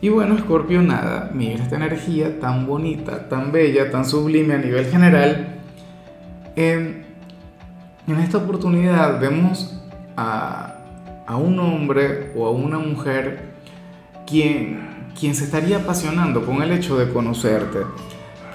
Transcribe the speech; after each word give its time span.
Y 0.00 0.10
bueno, 0.10 0.38
Scorpio, 0.38 0.80
nada, 0.80 1.30
mira 1.34 1.64
esta 1.64 1.74
energía 1.74 2.38
tan 2.38 2.66
bonita, 2.66 3.28
tan 3.28 3.50
bella, 3.50 3.90
tan 3.90 4.04
sublime 4.04 4.54
a 4.54 4.58
nivel 4.58 4.86
general. 4.86 5.56
en 6.54 7.04
esta 8.06 8.38
oportunidad 8.38 9.20
vemos 9.20 9.82
a, 10.16 10.76
a, 11.26 11.36
un 11.36 11.58
hombre 11.58 12.32
o 12.36 12.46
a 12.46 12.52
una 12.52 12.78
mujer 12.78 13.54
quien, 14.24 15.10
quien 15.18 15.34
se 15.34 15.44
estaría 15.44 15.78
apasionando 15.78 16.46
con 16.46 16.62
el 16.62 16.70
hecho 16.70 16.96
de 16.96 17.12
conocerte, 17.12 17.80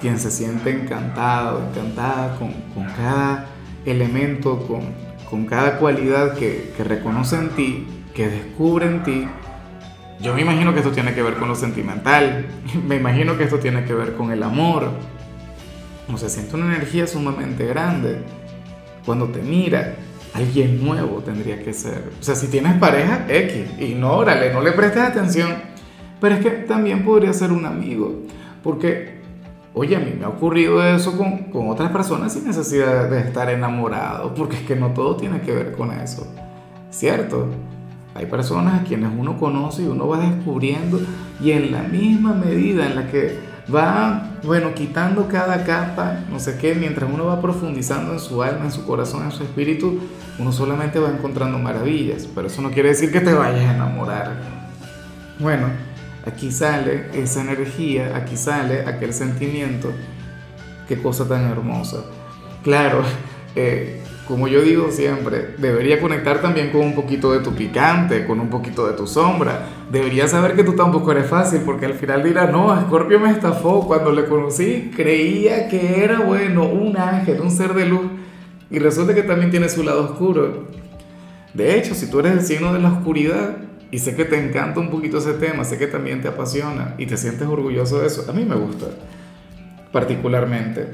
quien 0.00 0.18
se 0.18 0.30
siente 0.30 0.70
encantado, 0.70 1.62
encantada 1.68 2.36
con, 2.38 2.52
con 2.74 2.86
cada 2.96 3.48
elemento, 3.84 4.66
con, 4.66 4.80
con 5.28 5.44
cada 5.44 5.78
cualidad 5.78 6.38
que, 6.38 6.72
que 6.74 6.84
reconoce 6.84 7.36
en 7.36 7.50
ti, 7.50 7.86
que 8.14 8.28
descubre 8.28 8.86
en 8.86 9.02
ti 9.02 9.28
yo 10.20 10.34
me 10.34 10.42
imagino 10.42 10.72
que 10.72 10.80
esto 10.80 10.92
tiene 10.92 11.14
que 11.14 11.22
ver 11.22 11.34
con 11.34 11.48
lo 11.48 11.54
sentimental, 11.54 12.46
me 12.86 12.96
imagino 12.96 13.36
que 13.36 13.44
esto 13.44 13.58
tiene 13.58 13.84
que 13.84 13.94
ver 13.94 14.14
con 14.14 14.32
el 14.32 14.42
amor. 14.42 14.88
O 16.12 16.18
sea, 16.18 16.28
siente 16.28 16.56
una 16.56 16.66
energía 16.66 17.06
sumamente 17.06 17.66
grande. 17.66 18.18
Cuando 19.06 19.26
te 19.28 19.40
mira, 19.40 19.96
alguien 20.34 20.84
nuevo 20.84 21.20
tendría 21.20 21.62
que 21.62 21.72
ser. 21.72 22.10
O 22.20 22.22
sea, 22.22 22.34
si 22.34 22.48
tienes 22.48 22.74
pareja, 22.78 23.26
X, 23.28 23.80
ignórale, 23.80 24.52
no 24.52 24.60
le 24.60 24.72
prestes 24.72 25.02
atención. 25.02 25.54
Pero 26.20 26.36
es 26.36 26.40
que 26.42 26.50
también 26.50 27.04
podría 27.04 27.32
ser 27.32 27.52
un 27.52 27.66
amigo. 27.66 28.22
Porque, 28.62 29.20
oye, 29.72 29.96
a 29.96 30.00
mí 30.00 30.14
me 30.18 30.24
ha 30.24 30.28
ocurrido 30.28 30.82
eso 30.86 31.16
con, 31.16 31.50
con 31.50 31.68
otras 31.68 31.90
personas 31.90 32.32
sin 32.32 32.46
necesidad 32.46 33.10
de 33.10 33.20
estar 33.20 33.50
enamorado. 33.50 34.34
Porque 34.34 34.56
es 34.56 34.62
que 34.62 34.76
no 34.76 34.90
todo 34.90 35.16
tiene 35.16 35.40
que 35.40 35.52
ver 35.52 35.72
con 35.72 35.90
eso. 35.90 36.26
¿Cierto? 36.90 37.48
Hay 38.14 38.26
personas 38.26 38.80
a 38.80 38.84
quienes 38.84 39.10
uno 39.16 39.38
conoce 39.38 39.82
y 39.82 39.86
uno 39.86 40.06
va 40.06 40.18
descubriendo 40.18 41.00
y 41.40 41.50
en 41.50 41.72
la 41.72 41.82
misma 41.82 42.32
medida 42.32 42.86
en 42.86 42.94
la 42.94 43.10
que 43.10 43.38
va, 43.72 44.30
bueno, 44.44 44.74
quitando 44.74 45.26
cada 45.28 45.64
capa, 45.64 46.20
no 46.30 46.38
sé 46.38 46.56
qué, 46.58 46.74
mientras 46.74 47.10
uno 47.12 47.26
va 47.26 47.40
profundizando 47.40 48.12
en 48.12 48.20
su 48.20 48.42
alma, 48.42 48.66
en 48.66 48.72
su 48.72 48.84
corazón, 48.86 49.24
en 49.24 49.32
su 49.32 49.42
espíritu, 49.42 50.00
uno 50.38 50.52
solamente 50.52 50.98
va 50.98 51.10
encontrando 51.10 51.58
maravillas, 51.58 52.28
pero 52.34 52.46
eso 52.46 52.62
no 52.62 52.70
quiere 52.70 52.90
decir 52.90 53.10
que 53.10 53.20
te 53.20 53.32
vayas 53.32 53.68
a 53.68 53.74
enamorar. 53.74 54.32
Bueno, 55.38 55.68
aquí 56.26 56.52
sale 56.52 57.08
esa 57.14 57.40
energía, 57.40 58.16
aquí 58.16 58.36
sale 58.36 58.86
aquel 58.86 59.12
sentimiento, 59.12 59.90
qué 60.86 61.00
cosa 61.00 61.26
tan 61.26 61.50
hermosa. 61.50 62.04
Claro, 62.62 63.02
eh, 63.56 64.02
como 64.26 64.48
yo 64.48 64.62
digo 64.62 64.90
siempre, 64.90 65.54
debería 65.58 66.00
conectar 66.00 66.40
también 66.40 66.70
con 66.70 66.80
un 66.80 66.94
poquito 66.94 67.32
de 67.32 67.40
tu 67.40 67.54
picante, 67.54 68.26
con 68.26 68.40
un 68.40 68.48
poquito 68.48 68.86
de 68.86 68.94
tu 68.94 69.06
sombra. 69.06 69.66
Debería 69.92 70.26
saber 70.28 70.56
que 70.56 70.64
tú 70.64 70.72
tampoco 70.72 71.12
eres 71.12 71.26
fácil, 71.26 71.60
porque 71.60 71.84
al 71.86 71.94
final 71.94 72.22
dirá, 72.22 72.46
no, 72.46 72.74
Scorpio 72.82 73.20
me 73.20 73.30
estafó. 73.30 73.86
Cuando 73.86 74.12
le 74.12 74.24
conocí, 74.24 74.90
creía 74.96 75.68
que 75.68 76.02
era 76.02 76.20
bueno, 76.20 76.64
un 76.64 76.96
ángel, 76.96 77.40
un 77.42 77.50
ser 77.50 77.74
de 77.74 77.86
luz. 77.86 78.10
Y 78.70 78.78
resulta 78.78 79.14
que 79.14 79.22
también 79.22 79.50
tiene 79.50 79.68
su 79.68 79.82
lado 79.82 80.04
oscuro. 80.04 80.68
De 81.52 81.78
hecho, 81.78 81.94
si 81.94 82.10
tú 82.10 82.20
eres 82.20 82.32
el 82.32 82.42
signo 82.42 82.72
de 82.72 82.80
la 82.80 82.92
oscuridad, 82.92 83.58
y 83.90 83.98
sé 83.98 84.16
que 84.16 84.24
te 84.24 84.42
encanta 84.42 84.80
un 84.80 84.90
poquito 84.90 85.18
ese 85.18 85.34
tema, 85.34 85.64
sé 85.64 85.78
que 85.78 85.86
también 85.86 86.22
te 86.22 86.28
apasiona 86.28 86.94
y 86.98 87.06
te 87.06 87.16
sientes 87.16 87.46
orgulloso 87.46 88.00
de 88.00 88.08
eso, 88.08 88.24
a 88.28 88.32
mí 88.32 88.44
me 88.44 88.56
gusta, 88.56 88.86
particularmente. 89.92 90.88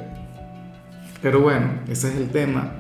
Pero 1.23 1.41
bueno, 1.41 1.81
ese 1.89 2.09
es 2.09 2.17
el 2.17 2.29
tema 2.29 2.73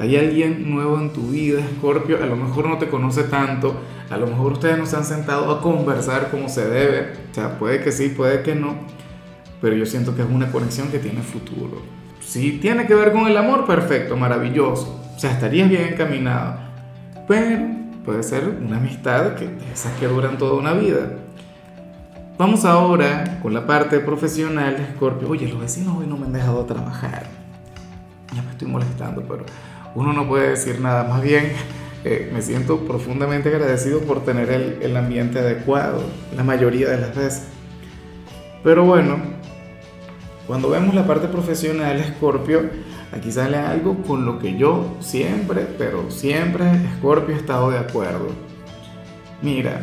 hay 0.00 0.16
alguien 0.16 0.70
nuevo 0.70 0.98
en 0.98 1.12
tu 1.12 1.28
vida, 1.28 1.60
Scorpio, 1.76 2.22
a 2.22 2.26
lo 2.26 2.34
mejor 2.34 2.66
no 2.66 2.78
te 2.78 2.88
conoce 2.88 3.24
tanto, 3.24 3.74
a 4.08 4.16
lo 4.16 4.26
mejor 4.26 4.52
ustedes 4.52 4.78
no 4.78 4.86
se 4.86 4.96
han 4.96 5.04
sentado 5.04 5.50
a 5.50 5.60
conversar 5.60 6.30
como 6.30 6.48
se 6.48 6.66
debe, 6.66 7.12
o 7.30 7.34
sea, 7.34 7.58
puede 7.58 7.82
que 7.82 7.92
sí, 7.92 8.08
puede 8.08 8.42
que 8.42 8.54
no, 8.54 8.76
pero 9.60 9.76
yo 9.76 9.84
siento 9.84 10.16
que 10.16 10.22
es 10.22 10.30
una 10.30 10.50
conexión 10.50 10.88
que 10.88 11.00
tiene 11.00 11.20
futuro. 11.20 11.82
Si 12.20 12.52
tiene 12.52 12.86
que 12.86 12.94
ver 12.94 13.12
con 13.12 13.26
el 13.26 13.36
amor, 13.36 13.66
perfecto, 13.66 14.16
maravilloso, 14.16 15.02
o 15.14 15.18
sea, 15.18 15.32
estarías 15.32 15.68
bien 15.68 15.92
encaminado, 15.92 16.54
pero 17.28 17.66
puede 18.02 18.22
ser 18.22 18.48
una 18.48 18.78
amistad 18.78 19.34
que 19.34 19.50
esas 19.70 19.92
que 19.98 20.06
duran 20.06 20.38
toda 20.38 20.54
una 20.54 20.72
vida. 20.72 21.10
Vamos 22.38 22.64
ahora 22.64 23.38
con 23.42 23.52
la 23.52 23.66
parte 23.66 24.00
profesional, 24.00 24.94
Scorpio. 24.96 25.28
Oye, 25.28 25.46
los 25.46 25.60
vecinos 25.60 25.98
hoy 25.98 26.06
no 26.06 26.16
me 26.16 26.24
han 26.24 26.32
dejado 26.32 26.64
trabajar. 26.64 27.26
Ya 28.34 28.40
me 28.40 28.52
estoy 28.52 28.66
molestando, 28.66 29.22
pero 29.28 29.44
uno 29.94 30.12
no 30.12 30.28
puede 30.28 30.50
decir 30.50 30.80
nada. 30.80 31.04
Más 31.04 31.22
bien, 31.22 31.52
eh, 32.04 32.30
me 32.32 32.42
siento 32.42 32.80
profundamente 32.86 33.48
agradecido 33.48 34.00
por 34.00 34.24
tener 34.24 34.50
el, 34.50 34.78
el, 34.82 34.96
ambiente 34.96 35.38
adecuado, 35.38 36.02
la 36.36 36.44
mayoría 36.44 36.88
de 36.88 37.00
las 37.00 37.14
veces. 37.14 37.48
Pero 38.62 38.84
bueno, 38.84 39.18
cuando 40.46 40.70
vemos 40.70 40.94
la 40.94 41.06
parte 41.06 41.28
profesional, 41.28 42.02
Scorpio, 42.16 42.70
aquí 43.12 43.30
sale 43.30 43.56
algo 43.56 44.02
con 44.02 44.24
lo 44.24 44.38
que 44.38 44.56
yo 44.56 44.96
siempre, 45.00 45.66
pero 45.78 46.10
siempre, 46.10 46.64
Scorpio, 46.98 47.34
he 47.34 47.38
estado 47.38 47.70
de 47.70 47.78
acuerdo. 47.78 48.28
Mira, 49.42 49.80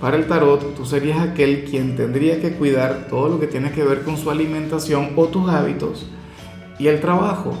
para 0.00 0.16
el 0.16 0.26
tarot, 0.26 0.74
tú 0.74 0.84
serías 0.84 1.20
aquel 1.20 1.64
quien 1.64 1.94
tendría 1.94 2.40
que 2.40 2.54
cuidar 2.54 3.06
todo 3.08 3.28
lo 3.28 3.40
que 3.40 3.46
tiene 3.46 3.70
que 3.70 3.84
ver 3.84 4.02
con 4.02 4.16
su 4.16 4.32
alimentación 4.32 5.10
o 5.14 5.26
tus 5.26 5.48
hábitos 5.48 6.08
y 6.78 6.88
el 6.88 7.00
trabajo. 7.00 7.54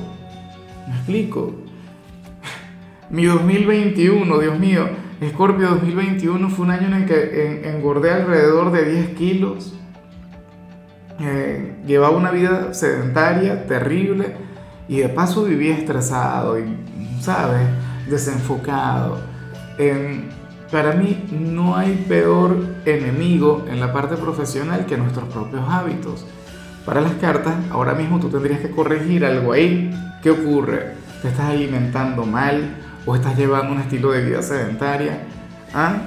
¿Me 0.88 0.94
explico? 0.96 1.54
Mi 3.12 3.26
2021, 3.26 4.38
Dios 4.38 4.58
mío, 4.58 4.88
Scorpio 5.22 5.68
2021 5.68 6.48
fue 6.48 6.64
un 6.64 6.70
año 6.70 6.86
en 6.86 6.94
el 6.94 7.04
que 7.04 7.68
engordé 7.68 8.10
alrededor 8.10 8.72
de 8.72 8.90
10 8.90 9.08
kilos. 9.10 9.74
Eh, 11.20 11.74
llevaba 11.86 12.16
una 12.16 12.30
vida 12.30 12.72
sedentaria, 12.72 13.66
terrible, 13.66 14.34
y 14.88 15.00
de 15.00 15.10
paso 15.10 15.44
vivía 15.44 15.74
estresado 15.74 16.58
y, 16.58 16.64
¿sabes?, 17.20 17.68
desenfocado. 18.08 19.20
para 20.70 20.94
mí 20.94 21.22
no 21.32 21.76
hay 21.76 22.06
peor 22.08 22.56
enemigo 22.86 23.66
en 23.70 23.78
la 23.78 23.92
parte 23.92 24.16
profesional 24.16 24.86
que 24.86 24.96
nuestros 24.96 25.28
propios 25.28 25.64
hábitos. 25.68 26.26
Para 26.86 27.02
las 27.02 27.12
cartas, 27.16 27.56
ahora 27.70 27.92
mismo 27.92 28.20
tú 28.20 28.30
tendrías 28.30 28.60
que 28.60 28.70
corregir 28.70 29.26
algo 29.26 29.52
ahí. 29.52 29.90
¿Qué 30.22 30.30
ocurre? 30.30 30.94
Te 31.20 31.28
estás 31.28 31.50
alimentando 31.50 32.24
mal, 32.24 32.74
o 33.06 33.14
estás 33.16 33.36
llevando 33.36 33.72
un 33.72 33.80
estilo 33.80 34.12
de 34.12 34.24
vida 34.24 34.42
sedentaria. 34.42 35.20
¿Ah? 35.74 36.02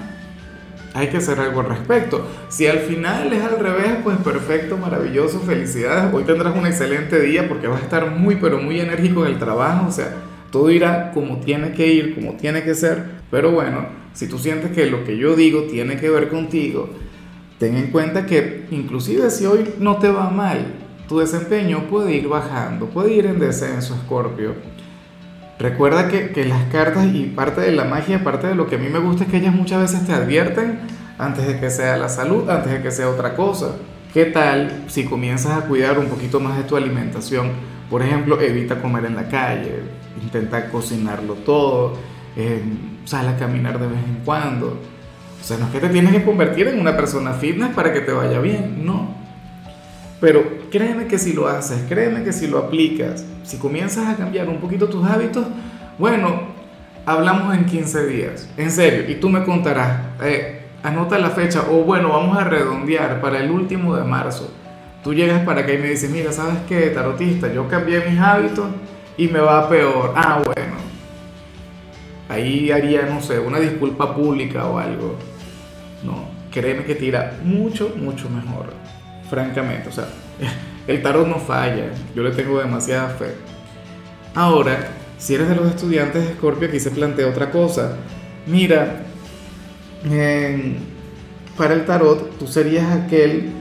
Hay 0.94 1.10
que 1.10 1.18
hacer 1.18 1.40
algo 1.40 1.60
al 1.60 1.68
respecto. 1.68 2.26
Si 2.48 2.68
al 2.68 2.80
final 2.80 3.34
es 3.34 3.44
al 3.44 3.60
revés, 3.60 3.98
pues 4.04 4.18
perfecto, 4.18 4.78
maravilloso, 4.78 5.42
felicidades. 5.42 6.14
Hoy 6.14 6.24
tendrás 6.24 6.56
un 6.56 6.66
excelente 6.66 7.20
día 7.20 7.50
porque 7.50 7.68
vas 7.68 7.82
a 7.82 7.84
estar 7.84 8.12
muy, 8.12 8.38
pero 8.38 8.60
muy 8.60 8.80
enérgico 8.80 9.26
en 9.26 9.34
el 9.34 9.40
trabajo. 9.40 9.88
O 9.88 9.92
sea, 9.92 10.14
todo 10.52 10.72
irá 10.72 11.12
como 11.12 11.40
tiene 11.40 11.74
que 11.74 11.88
ir, 11.88 12.16
como 12.16 12.36
tiene 12.36 12.64
que 12.64 12.76
ser. 12.76 13.04
Pero 13.30 13.52
bueno, 13.52 13.88
si 14.14 14.28
tú 14.28 14.38
sientes 14.38 14.72
que 14.72 14.86
lo 14.86 15.04
que 15.04 15.18
yo 15.18 15.36
digo 15.36 15.64
tiene 15.64 15.98
que 15.98 16.10
ver 16.10 16.30
contigo, 16.30 16.90
ten 17.60 17.76
en 17.76 17.92
cuenta 17.92 18.26
que 18.26 18.66
inclusive 18.72 19.30
si 19.32 19.46
hoy 19.46 19.74
no 19.80 19.98
te 19.98 20.10
va 20.10 20.30
mal, 20.30 20.66
tu 21.10 21.20
desempeño 21.20 21.88
puede 21.90 22.14
ir 22.14 22.30
bajando, 22.30 22.86
puede 22.86 23.14
ir 23.14 23.26
en 23.26 23.38
descenso, 23.38 23.96
Escorpio 23.96 24.54
Recuerda 25.58 26.10
que, 26.10 26.46
las 26.46 26.64
cartas 26.66 27.08
y 27.14 27.26
parte 27.28 27.62
de 27.62 27.72
la 27.72 27.86
magia, 27.86 28.24
parte 28.24 28.48
de 28.48 28.56
lo 28.56 28.68
que 28.68 28.76
a 28.76 28.78
mí 28.78 28.90
me 28.90 29.00
gusta 29.00 29.24
es 29.24 29.30
que 29.30 29.38
ellas 29.38 29.54
muchas 29.54 29.82
veces 29.82 30.06
te 30.06 30.14
advierten 30.14 30.80
antes 31.18 31.48
de 31.48 31.60
que 31.60 31.70
sea 31.70 31.96
la 31.96 32.10
salud, 32.10 32.50
antes 32.50 32.74
de 32.74 32.82
que 32.82 32.92
sea 32.92 33.10
otra 33.10 33.36
cosa. 33.36 33.76
¿Qué 34.14 34.26
tal 34.26 34.84
si 34.88 35.06
comienzas 35.06 35.58
a 35.58 35.68
cuidar 35.68 35.98
un 35.98 36.08
poquito 36.08 36.42
más 36.42 36.58
de 36.58 36.64
tu 36.64 36.76
alimentación? 36.76 37.52
Por 37.90 38.02
ejemplo, 38.02 38.40
evita 38.42 38.82
comer 38.82 39.06
en 39.06 39.16
la 39.16 39.30
calle, 39.30 39.80
intenta 40.22 40.70
cocinarlo 40.70 41.36
todo, 41.36 41.94
eh, 42.36 42.62
sal 43.06 43.28
a 43.30 43.38
caminar 43.38 43.80
de 43.80 43.88
vez 43.88 44.00
en 44.06 44.26
cuando. 44.26 44.78
O 45.42 45.44
sea, 45.44 45.58
no 45.58 45.68
es 45.68 45.72
que 45.72 45.80
te 45.80 45.90
tienes 45.90 46.12
que 46.12 46.24
convertir 46.24 46.68
en 46.68 46.80
una 46.80 46.98
persona 46.98 47.34
fitness 47.34 47.70
para 47.74 47.94
que 47.94 48.02
te 48.02 48.12
vaya 48.12 48.40
bien, 48.40 48.86
no. 48.86 49.25
Pero 50.26 50.44
créeme 50.72 51.06
que 51.06 51.20
si 51.20 51.34
lo 51.34 51.48
haces, 51.48 51.84
créeme 51.88 52.24
que 52.24 52.34
si 52.34 52.48
lo 52.48 52.58
aplicas, 52.58 53.24
si 53.44 53.58
comienzas 53.58 54.08
a 54.08 54.16
cambiar 54.16 54.50
un 54.50 54.58
poquito 54.58 54.90
tus 54.90 55.06
hábitos, 55.06 55.46
bueno, 56.00 56.48
hablamos 57.06 57.56
en 57.56 57.66
15 57.66 58.08
días, 58.08 58.50
en 58.58 58.72
serio, 58.72 59.08
y 59.08 59.20
tú 59.20 59.30
me 59.30 59.44
contarás, 59.44 60.00
eh, 60.24 60.64
anota 60.82 61.20
la 61.20 61.30
fecha, 61.30 61.66
o 61.70 61.84
bueno, 61.84 62.10
vamos 62.10 62.36
a 62.40 62.44
redondear 62.44 63.22
para 63.22 63.38
el 63.38 63.52
último 63.52 63.96
de 63.96 64.04
marzo. 64.04 64.52
tú 65.04 65.14
llegas 65.14 65.44
para 65.46 65.62
acá 65.62 65.74
y 65.74 65.78
me 65.78 65.92
dices, 65.92 66.10
mira, 66.10 66.32
¿sabes 66.32 66.58
qué, 66.68 66.88
tarotista? 66.88 67.54
Yo 67.54 67.68
cambié 67.68 68.04
mis 68.10 68.20
hábitos 68.20 68.66
y 69.18 69.28
me 69.28 69.38
va 69.38 69.70
peor. 69.70 70.12
Ah, 70.16 70.42
bueno. 70.44 70.74
Ahí 72.30 72.72
haría, 72.72 73.04
no 73.04 73.22
sé, 73.22 73.38
una 73.38 73.60
disculpa 73.60 74.16
pública 74.16 74.66
o 74.66 74.80
algo. 74.80 75.18
No, 76.04 76.26
créeme 76.50 76.84
que 76.84 76.96
tira 76.96 77.38
mucho, 77.44 77.94
mucho 77.96 78.28
mejor. 78.28 78.74
Francamente, 79.30 79.90
o 79.90 79.92
sea, 79.92 80.08
el 80.88 81.02
tarot 81.02 81.28
no 81.28 81.40
falla. 81.40 81.92
Yo 82.16 82.24
le 82.24 82.32
tengo 82.32 82.60
demasiada 82.60 83.10
fe. 83.10 83.34
Ahora, 84.34 84.90
si 85.18 85.36
eres 85.36 85.50
de 85.50 85.56
los 85.56 85.68
estudiantes 85.68 86.28
de 86.28 86.34
Scorpio, 86.36 86.68
aquí 86.68 86.80
se 86.80 86.92
plantea 86.92 87.28
otra 87.28 87.52
cosa. 87.52 87.96
Mira, 88.46 89.04
para 91.58 91.74
el 91.74 91.86
tarot, 91.86 92.38
tú 92.38 92.48
serías 92.48 92.92
aquel 92.92 93.52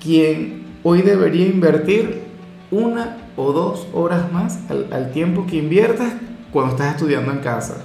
quien 0.00 0.64
hoy 0.82 1.02
debería 1.02 1.46
invertir 1.46 2.22
una 2.70 3.16
o 3.36 3.52
dos 3.52 3.88
horas 3.92 4.30
más 4.32 4.60
al, 4.68 5.10
tiempo 5.12 5.46
que 5.46 5.56
inviertas 5.56 6.12
cuando 6.52 6.72
estás 6.72 6.94
estudiando 6.94 7.32
en 7.32 7.38
casa. 7.38 7.84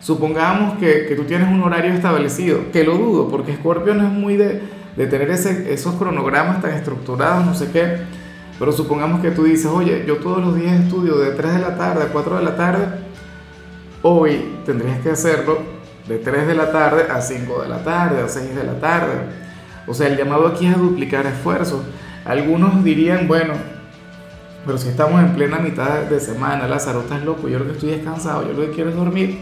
Supongamos 0.00 0.78
que, 0.78 1.06
que, 1.06 1.14
tú 1.14 1.24
tienes 1.24 1.48
un 1.48 1.62
horario 1.62 1.92
establecido, 1.92 2.70
que 2.72 2.84
lo 2.84 2.98
dudo, 2.98 3.28
porque 3.28 3.54
Scorpio 3.54 3.94
no 3.94 4.06
es 4.06 4.12
muy 4.12 4.36
de, 4.36 4.60
de 4.96 5.06
tener 5.06 5.30
ese, 5.30 5.72
esos 5.72 5.94
cronogramas 5.94 6.60
tan 6.60 6.72
estructurados, 6.72 7.44
no 7.44 7.54
sé 7.54 7.70
qué, 7.70 7.98
pero 8.58 8.72
supongamos 8.72 9.20
que 9.20 9.30
tú 9.30 9.44
dices, 9.44 9.66
oye, 9.66 10.04
yo 10.06 10.18
todos 10.18 10.44
los 10.44 10.54
días 10.54 10.80
estudio 10.80 11.18
de 11.18 11.32
3 11.32 11.54
de 11.54 11.58
la 11.58 11.76
tarde 11.76 12.04
a 12.04 12.08
4 12.08 12.36
de 12.36 12.42
la 12.42 12.56
tarde, 12.56 12.86
hoy 14.02 14.58
tendrías 14.64 15.00
que 15.00 15.10
hacerlo 15.10 15.58
de 16.06 16.18
3 16.18 16.46
de 16.46 16.54
la 16.54 16.70
tarde 16.70 17.06
a 17.10 17.20
5 17.20 17.62
de 17.62 17.68
la 17.68 17.82
tarde, 17.82 18.22
a 18.22 18.28
6 18.28 18.54
de 18.54 18.64
la 18.64 18.78
tarde. 18.78 19.14
O 19.86 19.94
sea, 19.94 20.06
el 20.06 20.16
llamado 20.16 20.46
aquí 20.46 20.66
es 20.66 20.74
a 20.74 20.78
duplicar 20.78 21.26
esfuerzos. 21.26 21.80
Algunos 22.24 22.84
dirían, 22.84 23.26
bueno, 23.26 23.54
pero 24.64 24.78
si 24.78 24.88
estamos 24.88 25.20
en 25.20 25.34
plena 25.34 25.58
mitad 25.58 26.02
de 26.02 26.20
semana, 26.20 26.68
Lázaro, 26.68 27.00
estás 27.00 27.24
loco, 27.24 27.48
yo 27.48 27.58
lo 27.58 27.66
que 27.66 27.72
estoy 27.72 27.90
descansado, 27.90 28.46
yo 28.46 28.52
lo 28.52 28.60
que 28.66 28.70
quiero 28.70 28.90
es 28.90 28.96
dormir. 28.96 29.40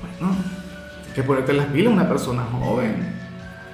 Bueno, 0.00 0.34
hay 1.06 1.12
que 1.14 1.22
ponerte 1.22 1.52
las 1.52 1.66
pilas 1.66 1.92
una 1.92 2.08
persona 2.08 2.44
joven. 2.44 3.17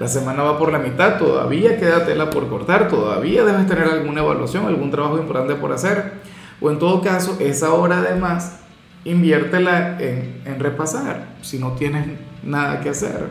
La 0.00 0.08
semana 0.08 0.42
va 0.42 0.58
por 0.58 0.72
la 0.72 0.78
mitad, 0.78 1.18
todavía 1.18 1.78
queda 1.78 2.04
tela 2.04 2.30
por 2.30 2.48
cortar, 2.48 2.88
todavía 2.88 3.44
debes 3.44 3.66
tener 3.66 3.84
alguna 3.84 4.22
evaluación, 4.22 4.66
algún 4.66 4.90
trabajo 4.90 5.18
importante 5.18 5.54
por 5.54 5.72
hacer. 5.72 6.14
O 6.60 6.70
en 6.70 6.78
todo 6.78 7.00
caso, 7.00 7.36
esa 7.40 7.72
hora 7.72 7.98
además, 7.98 8.60
inviértela 9.04 10.00
en, 10.00 10.42
en 10.44 10.58
repasar, 10.58 11.26
si 11.42 11.58
no 11.58 11.72
tienes 11.72 12.06
nada 12.42 12.80
que 12.80 12.90
hacer. 12.90 13.28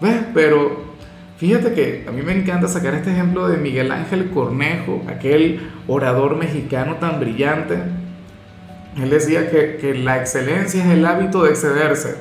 ¿Ves? 0.00 0.20
Pero 0.34 0.88
Fíjate 1.38 1.72
que 1.72 2.04
a 2.08 2.10
mí 2.10 2.22
me 2.22 2.32
encanta 2.32 2.66
sacar 2.66 2.94
este 2.94 3.12
ejemplo 3.12 3.48
de 3.48 3.58
Miguel 3.58 3.92
Ángel 3.92 4.30
Cornejo, 4.30 5.04
aquel 5.06 5.70
orador 5.86 6.34
mexicano 6.34 6.96
tan 6.96 7.20
brillante. 7.20 7.78
Él 9.00 9.08
decía 9.08 9.48
que, 9.48 9.76
que, 9.76 9.94
la 9.94 10.18
excelencia 10.18 10.84
es 10.84 10.90
el 10.90 11.06
hábito 11.06 11.44
de 11.44 11.50
excederse, 11.50 12.16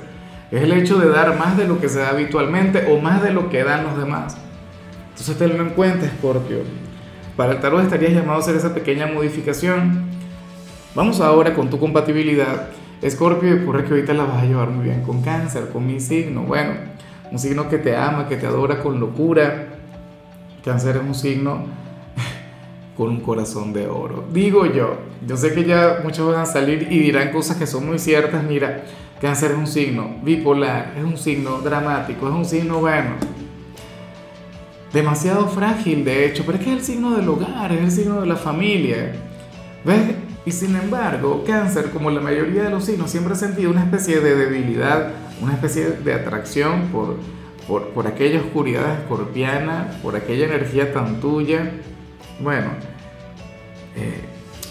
es 0.51 0.61
el 0.63 0.71
hecho 0.71 0.97
de 0.97 1.09
dar 1.09 1.37
más 1.37 1.57
de 1.57 1.67
lo 1.67 1.79
que 1.79 1.89
se 1.89 1.99
da 1.99 2.09
habitualmente 2.09 2.87
o 2.91 2.99
más 2.99 3.21
de 3.21 3.33
lo 3.33 3.49
que 3.49 3.63
dan 3.63 3.83
los 3.83 3.97
demás. 3.97 4.37
Entonces 5.09 5.37
tenlo 5.37 5.63
en 5.63 5.69
cuenta, 5.71 6.07
Scorpio. 6.17 6.59
Para 7.35 7.53
el 7.53 7.59
tarot 7.59 7.83
estarías 7.83 8.13
llamado 8.13 8.37
a 8.37 8.39
hacer 8.39 8.55
esa 8.55 8.73
pequeña 8.73 9.07
modificación. 9.07 10.05
Vamos 10.95 11.21
ahora 11.21 11.53
con 11.53 11.69
tu 11.69 11.79
compatibilidad. 11.79 12.69
Scorpio, 13.07 13.61
ocurre 13.61 13.83
que 13.83 13.91
ahorita 13.91 14.13
la 14.13 14.23
vas 14.23 14.43
a 14.43 14.45
llevar 14.45 14.69
muy 14.69 14.85
bien 14.85 15.03
con 15.03 15.21
cáncer, 15.21 15.69
con 15.69 15.85
mi 15.85 15.99
signo. 15.99 16.41
Bueno, 16.43 16.71
un 17.31 17.37
signo 17.37 17.69
que 17.69 17.77
te 17.77 17.95
ama, 17.95 18.27
que 18.27 18.37
te 18.37 18.47
adora 18.47 18.79
con 18.79 18.99
locura. 18.99 19.67
Cáncer 20.63 20.97
es 20.97 21.03
un 21.03 21.13
signo 21.13 21.65
con 22.97 23.09
un 23.09 23.21
corazón 23.21 23.73
de 23.73 23.87
oro. 23.87 24.25
Digo 24.33 24.65
yo, 24.65 24.97
yo 25.25 25.37
sé 25.37 25.53
que 25.53 25.63
ya 25.63 25.99
muchos 26.03 26.31
van 26.31 26.41
a 26.41 26.45
salir 26.45 26.87
y 26.89 26.99
dirán 26.99 27.31
cosas 27.31 27.57
que 27.57 27.67
son 27.67 27.85
muy 27.85 27.99
ciertas. 27.99 28.43
Mira, 28.43 28.83
cáncer 29.21 29.51
es 29.51 29.57
un 29.57 29.67
signo 29.67 30.15
bipolar, 30.23 30.93
es 30.97 31.03
un 31.03 31.17
signo 31.17 31.59
dramático, 31.59 32.27
es 32.27 32.33
un 32.33 32.45
signo 32.45 32.79
bueno. 32.79 33.11
Demasiado 34.91 35.47
frágil, 35.47 36.03
de 36.03 36.25
hecho, 36.25 36.43
pero 36.45 36.57
es 36.57 36.63
que 36.63 36.71
es 36.71 36.77
el 36.79 36.83
signo 36.83 37.15
del 37.15 37.29
hogar, 37.29 37.71
es 37.71 37.81
el 37.81 37.91
signo 37.91 38.21
de 38.21 38.27
la 38.27 38.35
familia. 38.35 39.13
¿Ves? 39.85 40.15
Y 40.45 40.51
sin 40.51 40.75
embargo, 40.75 41.43
cáncer, 41.45 41.91
como 41.91 42.09
la 42.09 42.21
mayoría 42.21 42.63
de 42.63 42.69
los 42.69 42.85
signos, 42.85 43.11
siempre 43.11 43.33
ha 43.33 43.35
sentido 43.35 43.69
una 43.69 43.83
especie 43.83 44.21
de 44.21 44.35
debilidad 44.35 45.11
una 45.41 45.53
especie 45.53 45.91
de 45.91 46.13
atracción 46.13 46.87
por, 46.91 47.17
por, 47.67 47.89
por 47.89 48.07
aquella 48.07 48.39
oscuridad 48.39 48.99
escorpiana, 49.01 49.91
por 50.01 50.15
aquella 50.15 50.45
energía 50.45 50.93
tan 50.93 51.19
tuya. 51.19 51.71
Bueno, 52.39 52.71
eh, 53.97 54.21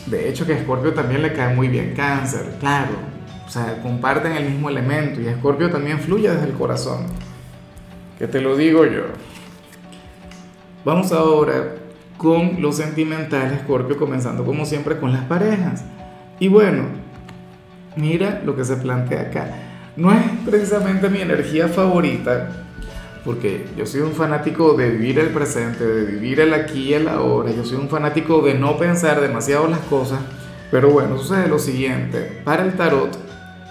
de 0.07 0.29
hecho 0.29 0.47
que 0.47 0.55
a 0.55 0.59
Escorpio 0.59 0.95
también 0.95 1.23
le 1.23 1.33
cae 1.33 1.55
muy 1.55 1.69
bien 1.69 1.95
cáncer, 1.95 2.57
claro. 2.61 2.93
O 3.47 3.51
sea, 3.51 3.81
comparten 3.83 4.33
el 4.33 4.51
mismo 4.51 4.69
elemento 4.69 5.21
y 5.21 5.29
Escorpio 5.29 5.71
también 5.71 6.01
fluye 6.01 6.31
desde 6.31 6.47
el 6.47 6.53
corazón. 6.53 7.07
Que 8.19 8.27
te 8.27 8.41
lo 8.41 8.57
digo 8.57 8.85
yo. 8.87 9.05
Vamos 10.85 11.13
ahora 11.13 11.75
con 12.17 12.63
lo 12.63 12.73
sentimental, 12.73 13.53
Escorpio, 13.53 13.97
comenzando 13.97 14.45
como 14.45 14.65
siempre 14.65 14.99
con 14.99 15.13
las 15.13 15.25
parejas. 15.25 15.85
Y 16.41 16.49
bueno, 16.49 16.85
mira 17.97 18.41
lo 18.45 18.57
que 18.57 18.65
se 18.65 18.77
plantea 18.77 19.23
acá 19.23 19.67
no 19.97 20.13
es 20.13 20.21
precisamente 20.45 21.09
mi 21.09 21.21
energía 21.21 21.69
favorita, 21.69 22.66
porque 23.27 23.67
yo 23.77 23.85
soy 23.85 24.03
un 24.03 24.13
fanático 24.13 24.75
de 24.75 24.89
vivir 24.89 25.19
el 25.19 25.31
presente, 25.31 25.85
de 25.85 26.05
vivir 26.05 26.39
el 26.39 26.55
aquí 26.55 26.91
y 26.91 26.95
el 26.95 27.09
ahora, 27.09 27.51
yo 27.51 27.65
soy 27.65 27.77
un 27.77 27.89
fanático 27.89 28.41
de 28.41 28.55
no 28.55 28.79
pensar 28.79 29.21
demasiado 29.21 29.67
las 29.67 29.81
cosas, 29.81 30.21
pero 30.71 30.91
bueno, 30.91 31.19
sucede 31.19 31.49
lo 31.49 31.59
siguiente, 31.59 32.41
para 32.45 32.63
el 32.63 32.75
tarot, 32.75 33.19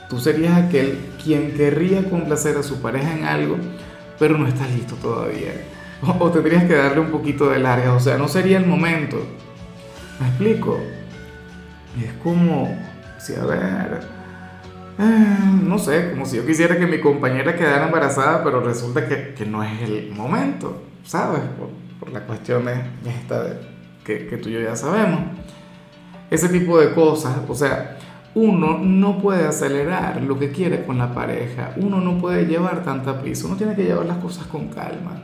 tú 0.09 0.19
serías 0.19 0.57
aquel 0.57 0.99
quien 1.23 1.53
querría 1.53 2.03
complacer 2.09 2.57
a 2.57 2.63
su 2.63 2.81
pareja 2.81 3.17
en 3.17 3.23
algo, 3.23 3.55
pero 4.19 4.37
no 4.37 4.45
estás 4.45 4.69
listo 4.73 4.95
todavía, 4.95 5.53
o, 6.19 6.29
tendrías 6.29 6.65
que 6.65 6.75
darle 6.75 6.99
un 6.99 7.09
poquito 7.09 7.49
de 7.49 7.59
larga, 7.59 7.93
o 7.93 7.99
sea, 8.01 8.17
no 8.17 8.27
sería 8.27 8.57
el 8.57 8.65
momento, 8.65 9.17
¿me 10.19 10.27
explico? 10.27 10.77
Es 12.03 12.11
como, 12.21 12.77
si 13.17 13.35
a 13.35 13.45
ver, 13.45 14.01
no 14.97 15.77
sé, 15.77 16.11
como 16.11 16.25
si 16.25 16.37
yo 16.37 16.45
quisiera 16.45 16.77
que 16.77 16.87
mi 16.87 16.99
compañera 16.99 17.55
quedara 17.55 17.85
embarazada, 17.85 18.43
pero 18.43 18.61
resulta 18.61 19.07
que, 19.07 19.33
que 19.33 19.45
no 19.45 19.63
es 19.63 19.81
el 19.81 20.11
momento, 20.11 20.83
¿sabes? 21.03 21.41
Por, 21.59 21.69
por 21.99 22.11
la 22.11 22.23
esta 22.35 23.59
que, 24.03 24.27
que 24.27 24.37
tú 24.37 24.49
y 24.49 24.53
yo 24.53 24.61
ya 24.61 24.75
sabemos. 24.75 25.19
Ese 26.29 26.49
tipo 26.49 26.79
de 26.79 26.93
cosas, 26.93 27.37
o 27.47 27.55
sea, 27.55 27.97
uno 28.35 28.77
no 28.77 29.21
puede 29.21 29.45
acelerar 29.45 30.21
lo 30.21 30.37
que 30.39 30.51
quiere 30.51 30.85
con 30.85 30.97
la 30.97 31.13
pareja, 31.13 31.73
uno 31.77 31.99
no 31.99 32.17
puede 32.17 32.45
llevar 32.45 32.83
tanta 32.83 33.21
prisa, 33.21 33.47
uno 33.47 33.55
tiene 33.55 33.75
que 33.75 33.83
llevar 33.83 34.05
las 34.05 34.17
cosas 34.17 34.45
con 34.47 34.67
calma. 34.69 35.21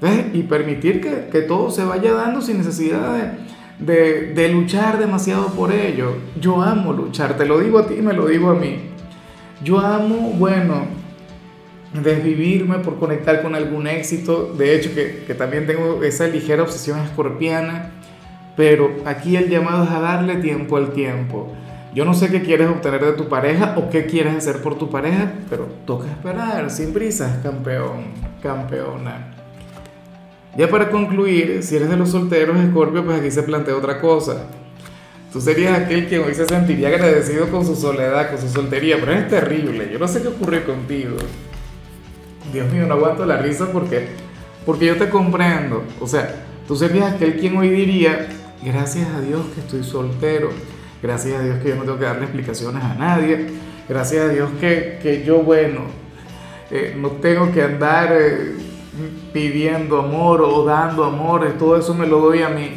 ¿Ves? 0.00 0.26
Y 0.34 0.42
permitir 0.42 1.00
que, 1.00 1.28
que 1.30 1.42
todo 1.42 1.70
se 1.70 1.84
vaya 1.84 2.12
dando 2.12 2.42
sin 2.42 2.58
necesidad 2.58 3.14
de 3.14 3.30
de, 3.78 4.48
luchar 4.52 4.98
demasiado 4.98 5.48
por 5.48 5.72
ello. 5.72 6.16
Yo 6.40 6.62
amo 6.62 6.92
luchar, 6.92 7.36
te 7.36 7.46
lo 7.46 7.58
digo 7.60 7.78
a 7.78 7.86
ti 7.86 7.94
me 7.96 8.12
lo 8.12 8.26
digo 8.26 8.50
a 8.50 8.54
mí. 8.54 8.78
Yo 9.62 9.78
amo, 9.78 10.34
bueno, 10.38 10.86
desvivirme 11.92 12.78
por 12.78 12.98
conectar 12.98 13.42
con 13.42 13.54
algún 13.54 13.86
éxito. 13.86 14.52
De 14.56 14.74
hecho, 14.74 14.94
que, 14.94 15.24
que, 15.26 15.34
también 15.34 15.66
tengo 15.66 16.02
esa 16.02 16.26
ligera 16.26 16.62
obsesión 16.62 17.00
escorpiana. 17.00 17.92
Pero 18.56 18.90
aquí 19.04 19.36
el 19.36 19.50
llamado 19.50 19.84
es 19.84 19.90
a 19.90 20.00
darle 20.00 20.36
tiempo 20.36 20.76
al 20.76 20.92
tiempo. 20.92 21.52
Yo 21.94 22.04
no 22.04 22.14
sé 22.14 22.30
qué 22.30 22.42
quieres 22.42 22.68
obtener 22.68 23.04
de 23.04 23.12
tu 23.12 23.28
pareja 23.28 23.74
o 23.78 23.90
qué 23.90 24.06
quieres 24.06 24.34
hacer 24.34 24.60
por 24.60 24.78
tu 24.78 24.90
pareja, 24.90 25.32
pero 25.48 25.66
toca 25.86 26.10
esperar, 26.10 26.70
sin 26.70 26.92
prisas, 26.92 27.38
campeón, 27.42 28.04
campeona. 28.42 29.35
Ya 30.56 30.70
para 30.70 30.88
concluir, 30.88 31.62
si 31.62 31.76
eres 31.76 31.90
de 31.90 31.96
los 31.96 32.10
solteros, 32.10 32.56
Scorpio, 32.70 33.04
pues 33.04 33.20
aquí 33.20 33.30
se 33.30 33.42
plantea 33.42 33.76
otra 33.76 34.00
cosa. 34.00 34.46
Tú 35.30 35.38
serías 35.38 35.78
aquel 35.78 36.08
que 36.08 36.18
hoy 36.18 36.34
se 36.34 36.46
sentiría 36.46 36.88
agradecido 36.88 37.50
con 37.50 37.66
su 37.66 37.76
soledad, 37.76 38.30
con 38.30 38.40
su 38.40 38.48
soltería, 38.48 38.96
pero 38.98 39.12
es 39.12 39.28
terrible. 39.28 39.90
Yo 39.92 39.98
no 39.98 40.08
sé 40.08 40.22
qué 40.22 40.28
ocurre 40.28 40.64
contigo. 40.64 41.18
Dios 42.54 42.72
mío, 42.72 42.86
no 42.86 42.94
aguanto 42.94 43.26
la 43.26 43.36
risa 43.36 43.70
porque, 43.70 44.06
porque 44.64 44.86
yo 44.86 44.96
te 44.96 45.10
comprendo. 45.10 45.84
O 46.00 46.06
sea, 46.06 46.46
tú 46.66 46.74
serías 46.74 47.12
aquel 47.12 47.38
quien 47.38 47.54
hoy 47.58 47.68
diría, 47.68 48.26
gracias 48.64 49.08
a 49.14 49.20
Dios 49.20 49.44
que 49.54 49.60
estoy 49.60 49.84
soltero, 49.84 50.48
gracias 51.02 51.38
a 51.38 51.42
Dios 51.42 51.58
que 51.58 51.68
yo 51.68 51.76
no 51.76 51.82
tengo 51.82 51.98
que 51.98 52.06
darle 52.06 52.22
explicaciones 52.22 52.82
a 52.82 52.94
nadie, 52.94 53.48
gracias 53.86 54.24
a 54.24 54.28
Dios 54.30 54.48
que, 54.58 55.00
que 55.02 55.22
yo, 55.22 55.40
bueno, 55.40 55.82
eh, 56.70 56.96
no 56.98 57.10
tengo 57.10 57.52
que 57.52 57.60
andar... 57.60 58.08
Eh, 58.18 58.65
pidiendo 59.32 60.00
amor 60.00 60.40
o 60.42 60.64
dando 60.64 61.04
amor, 61.04 61.46
todo 61.58 61.76
eso 61.76 61.94
me 61.94 62.06
lo 62.06 62.20
doy 62.20 62.42
a 62.42 62.48
mí. 62.48 62.70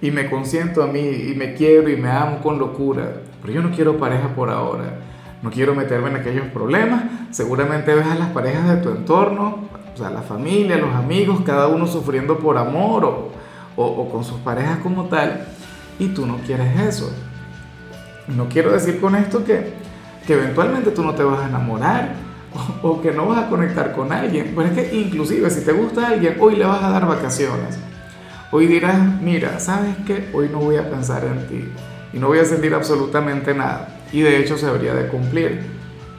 Y 0.00 0.10
me 0.10 0.28
consiento 0.28 0.82
a 0.82 0.86
mí 0.86 1.00
y 1.00 1.34
me 1.36 1.54
quiero 1.54 1.88
y 1.88 1.96
me 1.96 2.10
amo 2.10 2.38
con 2.42 2.58
locura. 2.58 3.22
Pero 3.40 3.54
yo 3.54 3.62
no 3.62 3.70
quiero 3.70 3.98
pareja 3.98 4.28
por 4.34 4.50
ahora. 4.50 4.98
No 5.42 5.50
quiero 5.50 5.74
meterme 5.74 6.10
en 6.10 6.16
aquellos 6.16 6.46
problemas. 6.48 7.04
Seguramente 7.30 7.94
ves 7.94 8.06
a 8.06 8.14
las 8.14 8.30
parejas 8.30 8.68
de 8.68 8.76
tu 8.76 8.90
entorno, 8.90 9.68
o 9.92 9.96
sea, 9.96 10.10
la 10.10 10.22
familia, 10.22 10.76
los 10.76 10.94
amigos, 10.94 11.40
cada 11.44 11.68
uno 11.68 11.86
sufriendo 11.86 12.38
por 12.38 12.56
amor 12.56 13.04
o, 13.04 13.32
o, 13.76 14.08
con 14.10 14.24
sus 14.24 14.38
parejas 14.40 14.78
como 14.78 15.04
tal, 15.04 15.46
y 15.98 16.08
tú 16.08 16.26
no 16.26 16.38
quieres 16.38 16.80
eso. 16.80 17.12
No 18.28 18.48
quiero 18.48 18.72
decir 18.72 19.00
con 19.00 19.16
esto 19.16 19.44
que, 19.44 19.74
que 20.26 20.34
eventualmente 20.34 20.90
tú 20.90 21.02
no 21.02 21.14
te 21.14 21.24
vas 21.24 21.40
a 21.40 21.48
enamorar 21.48 22.14
o, 22.82 23.00
que 23.00 23.12
no 23.12 23.26
vas 23.26 23.44
a 23.44 23.48
conectar 23.48 23.92
con 23.92 24.12
alguien, 24.12 24.52
pero 24.54 24.68
es 24.68 24.74
que 24.74 24.94
inclusive 24.94 25.50
si 25.50 25.64
te 25.64 25.72
gusta 25.72 26.08
alguien, 26.08 26.36
hoy 26.40 26.56
le 26.56 26.64
vas 26.64 26.82
a 26.82 26.90
dar 26.90 27.06
vacaciones. 27.06 27.78
Hoy 28.50 28.66
dirás, 28.66 28.98
mira, 29.22 29.58
¿sabes 29.58 29.96
qué? 30.06 30.28
Hoy 30.32 30.50
no 30.50 30.58
voy 30.58 30.76
a 30.76 30.90
pensar 30.90 31.24
en 31.24 31.46
ti 31.48 31.64
y 32.12 32.18
no 32.18 32.28
voy 32.28 32.38
a 32.38 32.44
sentir 32.44 32.74
absolutamente 32.74 33.54
nada. 33.54 33.88
Y 34.12 34.20
de 34.20 34.38
hecho 34.38 34.58
se 34.58 34.66
habría 34.66 34.94
de 34.94 35.08
cumplir. 35.08 35.62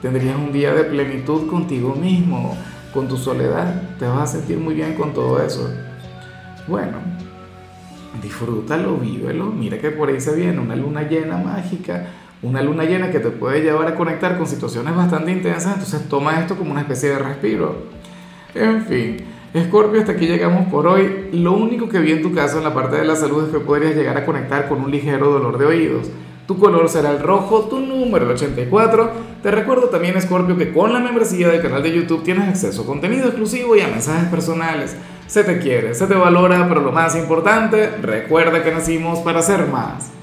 Tendrías 0.02 0.36
un 0.36 0.52
día 0.52 0.74
de 0.74 0.84
plenitud 0.84 1.48
contigo 1.48 1.94
mismo, 1.94 2.56
con 2.92 3.08
tu 3.08 3.16
soledad. 3.16 3.82
Te 3.98 4.06
vas 4.06 4.30
a 4.30 4.38
sentir 4.38 4.58
muy 4.58 4.74
bien 4.74 4.94
con 4.94 5.14
todo 5.14 5.40
eso. 5.40 5.70
Bueno, 6.66 6.98
disfrútalo, 8.20 8.96
vívelo. 8.96 9.46
Mira 9.46 9.78
que 9.78 9.90
por 9.90 10.08
ahí 10.08 10.20
se 10.20 10.34
viene 10.34 10.58
una 10.58 10.74
luna 10.74 11.02
llena 11.02 11.38
mágica, 11.38 12.06
una 12.42 12.62
luna 12.62 12.84
llena 12.84 13.10
que 13.10 13.20
te 13.20 13.30
puede 13.30 13.62
llevar 13.62 13.88
a 13.88 13.94
conectar 13.94 14.36
con 14.36 14.46
situaciones 14.46 14.94
bastante 14.94 15.32
intensas. 15.32 15.74
Entonces 15.74 16.08
toma 16.08 16.40
esto 16.40 16.56
como 16.56 16.72
una 16.72 16.80
especie 16.80 17.10
de 17.10 17.18
respiro. 17.18 17.84
En 18.54 18.84
fin, 18.84 19.16
Scorpio, 19.56 20.00
hasta 20.00 20.12
aquí 20.12 20.26
llegamos 20.26 20.68
por 20.68 20.86
hoy. 20.86 21.28
Lo 21.32 21.52
único 21.52 21.88
que 21.88 21.98
vi 21.98 22.12
en 22.12 22.22
tu 22.22 22.32
caso 22.32 22.58
en 22.58 22.64
la 22.64 22.74
parte 22.74 22.96
de 22.96 23.04
la 23.04 23.16
salud 23.16 23.44
es 23.44 23.50
que 23.50 23.60
podrías 23.60 23.94
llegar 23.94 24.16
a 24.16 24.26
conectar 24.26 24.68
con 24.68 24.80
un 24.80 24.90
ligero 24.90 25.30
dolor 25.30 25.58
de 25.58 25.66
oídos. 25.66 26.10
Tu 26.46 26.58
color 26.58 26.88
será 26.90 27.10
el 27.10 27.20
rojo, 27.20 27.64
tu 27.70 27.80
número 27.80 28.26
el 28.26 28.32
84. 28.32 29.10
Te 29.42 29.50
recuerdo 29.50 29.88
también, 29.88 30.20
Scorpio, 30.20 30.58
que 30.58 30.72
con 30.72 30.92
la 30.92 31.00
membresía 31.00 31.48
del 31.48 31.62
canal 31.62 31.82
de 31.82 31.92
YouTube 31.92 32.22
tienes 32.22 32.48
acceso 32.48 32.82
a 32.82 32.86
contenido 32.86 33.26
exclusivo 33.26 33.76
y 33.76 33.80
a 33.80 33.88
mensajes 33.88 34.28
personales. 34.28 34.96
Se 35.26 35.42
te 35.42 35.58
quiere, 35.58 35.94
se 35.94 36.06
te 36.06 36.14
valora, 36.14 36.68
pero 36.68 36.82
lo 36.82 36.92
más 36.92 37.16
importante, 37.16 37.88
recuerda 38.02 38.62
que 38.62 38.72
nacimos 38.72 39.20
para 39.20 39.40
ser 39.40 39.68
más. 39.68 40.14